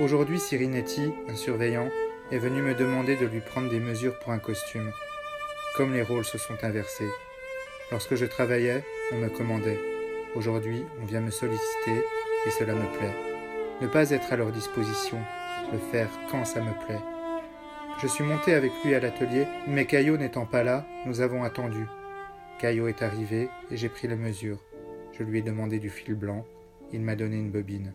Aujourd'hui, 0.00 0.40
Sirinetti, 0.40 1.12
un 1.28 1.36
surveillant, 1.36 1.88
est 2.32 2.38
venu 2.38 2.62
me 2.62 2.74
demander 2.74 3.14
de 3.14 3.26
lui 3.26 3.38
prendre 3.38 3.70
des 3.70 3.78
mesures 3.78 4.18
pour 4.18 4.32
un 4.32 4.40
costume. 4.40 4.90
Comme 5.76 5.92
les 5.92 6.02
rôles 6.02 6.24
se 6.24 6.36
sont 6.36 6.56
inversés. 6.64 7.08
Lorsque 7.92 8.16
je 8.16 8.26
travaillais, 8.26 8.82
on 9.12 9.18
me 9.18 9.28
commandait. 9.28 9.78
Aujourd'hui, 10.34 10.82
on 11.00 11.04
vient 11.04 11.20
me 11.20 11.30
solliciter 11.30 12.04
et 12.44 12.50
cela 12.50 12.74
me 12.74 12.98
plaît. 12.98 13.14
Ne 13.82 13.86
pas 13.86 14.10
être 14.10 14.32
à 14.32 14.36
leur 14.36 14.50
disposition, 14.50 15.18
le 15.72 15.78
faire 15.78 16.10
quand 16.28 16.44
ça 16.44 16.60
me 16.60 16.72
plaît. 16.86 17.00
Je 18.02 18.08
suis 18.08 18.24
monté 18.24 18.52
avec 18.52 18.72
lui 18.84 18.96
à 18.96 19.00
l'atelier, 19.00 19.46
mais 19.68 19.86
Caillot 19.86 20.16
n'étant 20.16 20.44
pas 20.44 20.64
là, 20.64 20.84
nous 21.06 21.20
avons 21.20 21.44
attendu. 21.44 21.86
Caillot 22.58 22.88
est 22.88 23.02
arrivé 23.02 23.48
et 23.70 23.76
j'ai 23.76 23.88
pris 23.88 24.08
les 24.08 24.16
mesures. 24.16 24.58
Je 25.12 25.22
lui 25.22 25.38
ai 25.38 25.42
demandé 25.42 25.78
du 25.78 25.88
fil 25.88 26.16
blanc, 26.16 26.44
il 26.92 27.00
m'a 27.00 27.14
donné 27.14 27.36
une 27.36 27.52
bobine. 27.52 27.92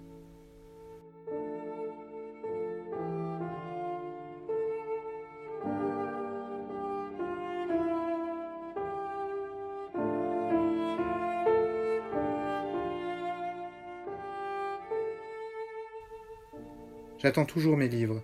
J'attends 17.21 17.43
toujours 17.43 17.75
mes 17.75 17.89
livres. 17.89 18.21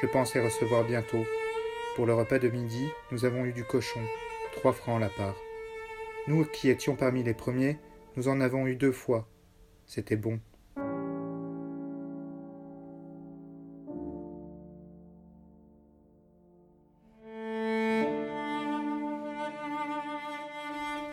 Je 0.00 0.06
pense 0.06 0.34
les 0.34 0.40
recevoir 0.40 0.82
bientôt. 0.82 1.22
Pour 1.96 2.06
le 2.06 2.14
repas 2.14 2.38
de 2.38 2.48
midi, 2.48 2.88
nous 3.12 3.26
avons 3.26 3.44
eu 3.44 3.52
du 3.52 3.62
cochon, 3.62 4.00
trois 4.52 4.72
francs 4.72 4.98
la 4.98 5.10
part. 5.10 5.36
Nous 6.28 6.46
qui 6.46 6.70
étions 6.70 6.96
parmi 6.96 7.22
les 7.22 7.34
premiers, 7.34 7.76
nous 8.16 8.28
en 8.28 8.40
avons 8.40 8.66
eu 8.66 8.74
deux 8.74 8.92
fois. 8.92 9.28
C'était 9.84 10.16
bon. 10.16 10.40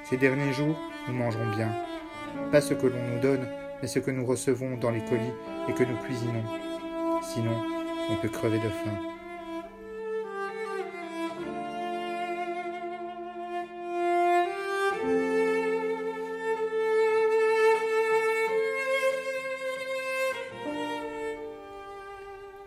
Ces 0.09 0.15
derniers 0.15 0.53
jours, 0.53 0.79
nous 1.09 1.15
mangerons 1.15 1.51
bien. 1.53 1.69
Pas 2.53 2.61
ce 2.61 2.73
que 2.73 2.87
l'on 2.87 3.13
nous 3.13 3.19
donne, 3.19 3.45
mais 3.81 3.89
ce 3.89 3.99
que 3.99 4.11
nous 4.11 4.25
recevons 4.25 4.77
dans 4.77 4.91
les 4.91 5.03
colis 5.03 5.33
et 5.67 5.73
que 5.73 5.83
nous 5.83 5.97
cuisinons. 5.97 6.64
Sinon, 7.33 7.61
on 8.09 8.15
peut 8.17 8.29
crever 8.29 8.59
de 8.59 8.69
faim. 8.69 9.15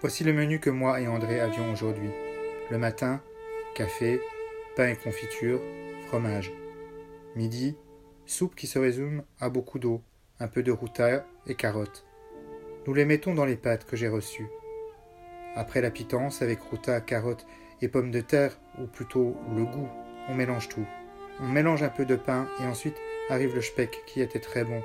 Voici 0.01 0.25
le 0.25 0.33
menu 0.33 0.59
que 0.59 0.71
moi 0.71 1.01
et 1.01 1.09
André 1.09 1.41
avions 1.41 1.73
aujourd'hui. 1.73 2.11
Le 2.71 2.79
matin, 2.79 3.21
café, 3.75 4.21
pain 4.75 4.89
et 4.89 4.97
confiture, 4.97 5.61
fromage. 6.09 6.53
Midi, 7.37 7.77
soupe 8.27 8.55
qui 8.55 8.67
se 8.67 8.79
résume 8.79 9.23
à 9.39 9.51
beaucoup 9.51 9.79
d'eau, 9.79 10.03
un 10.41 10.49
peu 10.49 10.63
de 10.63 10.73
routa 10.73 11.25
et 11.47 11.55
carottes. 11.55 12.08
Nous 12.89 12.95
les 12.95 13.05
mettons 13.05 13.35
dans 13.35 13.45
les 13.45 13.57
pâtes 13.57 13.85
que 13.85 13.97
j'ai 13.97 14.09
reçues. 14.09 14.49
Après 15.55 15.83
la 15.83 15.91
pitance 15.91 16.41
avec 16.41 16.59
routa, 16.59 17.03
carottes 17.03 17.45
et 17.83 17.89
pommes 17.89 18.11
de 18.11 18.23
terre, 18.23 18.59
ou 18.81 18.87
plutôt 18.87 19.37
le 19.55 19.67
goût, 19.67 19.91
on 20.31 20.35
mélange 20.35 20.71
tout. 20.71 20.87
On 21.39 21.49
mélange 21.49 21.83
un 21.83 21.91
peu 21.91 22.07
de 22.07 22.17
pain 22.17 22.49
et 22.59 22.65
ensuite 22.65 22.97
arrive 23.29 23.55
le 23.55 23.61
speck 23.61 24.05
qui 24.07 24.23
était 24.23 24.39
très 24.39 24.65
bon. 24.65 24.83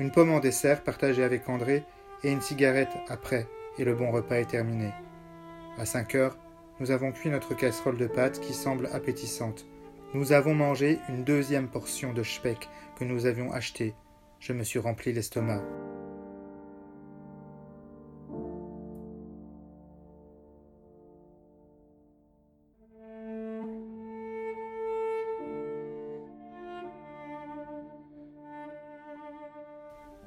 Une 0.00 0.10
pomme 0.10 0.32
en 0.32 0.40
dessert 0.40 0.82
partagée 0.82 1.22
avec 1.22 1.48
André 1.48 1.84
et 2.26 2.32
une 2.32 2.40
cigarette 2.40 2.90
après, 3.08 3.46
et 3.78 3.84
le 3.84 3.94
bon 3.94 4.10
repas 4.10 4.40
est 4.40 4.50
terminé. 4.50 4.92
À 5.78 5.86
5 5.86 6.16
heures, 6.16 6.36
nous 6.80 6.90
avons 6.90 7.12
cuit 7.12 7.30
notre 7.30 7.54
casserole 7.54 7.96
de 7.96 8.08
pâtes 8.08 8.40
qui 8.40 8.52
semble 8.52 8.88
appétissante. 8.92 9.64
Nous 10.12 10.32
avons 10.32 10.52
mangé 10.52 10.98
une 11.08 11.22
deuxième 11.22 11.68
portion 11.68 12.12
de 12.12 12.24
speck 12.24 12.68
que 12.98 13.04
nous 13.04 13.26
avions 13.26 13.52
acheté. 13.52 13.94
Je 14.40 14.52
me 14.52 14.64
suis 14.64 14.80
rempli 14.80 15.12
l'estomac. 15.12 15.62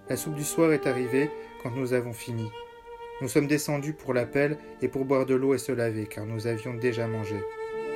La 0.07 0.15
soupe 0.15 0.35
du 0.35 0.45
soir 0.45 0.71
est 0.71 0.87
arrivée 0.87 1.29
quand 1.61 1.71
nous 1.71 1.93
avons 1.93 2.13
fini. 2.13 2.51
Nous 3.21 3.27
sommes 3.27 3.47
descendus 3.47 3.93
pour 3.93 4.13
l'appel 4.13 4.57
et 4.81 4.87
pour 4.87 5.05
boire 5.05 5.25
de 5.25 5.35
l'eau 5.35 5.53
et 5.53 5.57
se 5.57 5.71
laver, 5.71 6.05
car 6.05 6.25
nous 6.25 6.47
avions 6.47 6.73
déjà 6.73 7.07
mangé. 7.07 7.35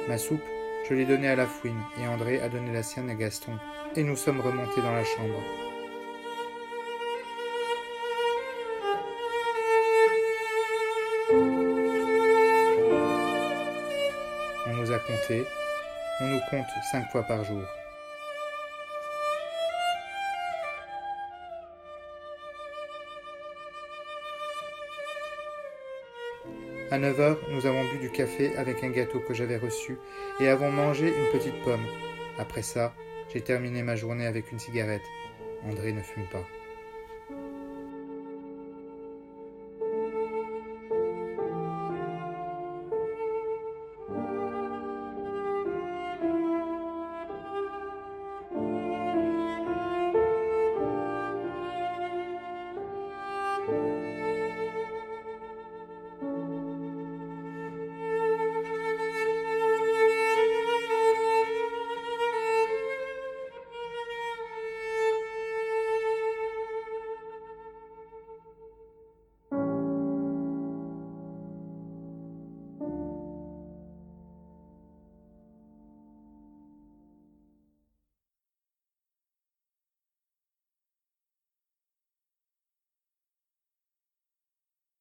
Ma 0.07 0.17
soupe, 0.17 0.43
je 0.89 0.93
l'ai 0.93 1.05
donnée 1.05 1.29
à 1.29 1.35
la 1.35 1.45
fouine, 1.45 1.81
et 2.01 2.07
André 2.07 2.41
a 2.41 2.49
donné 2.49 2.73
la 2.73 2.83
sienne 2.83 3.09
à 3.09 3.15
Gaston, 3.15 3.57
et 3.95 4.03
nous 4.03 4.17
sommes 4.17 4.41
remontés 4.41 4.81
dans 4.81 4.91
la 4.91 5.03
chambre. 5.05 5.41
On 14.67 14.75
nous 14.75 14.91
a 14.91 14.99
compté, 14.99 15.45
on 16.19 16.27
nous 16.27 16.41
compte 16.49 16.65
cinq 16.91 17.09
fois 17.11 17.23
par 17.23 17.45
jour. 17.45 17.63
À 26.93 26.99
9h, 26.99 27.37
nous 27.49 27.65
avons 27.65 27.85
bu 27.85 27.97
du 27.97 28.11
café 28.11 28.55
avec 28.55 28.83
un 28.83 28.91
gâteau 28.91 29.19
que 29.19 29.33
j'avais 29.33 29.57
reçu 29.57 29.97
et 30.39 30.47
avons 30.47 30.69
mangé 30.69 31.07
une 31.07 31.31
petite 31.31 31.59
pomme. 31.63 31.87
Après 32.37 32.61
ça, 32.61 32.93
j'ai 33.33 33.41
terminé 33.41 33.81
ma 33.81 33.95
journée 33.95 34.27
avec 34.27 34.51
une 34.51 34.59
cigarette. 34.59 35.01
André 35.63 35.91
ne 35.91 36.03
fume 36.03 36.27
pas. 36.31 36.45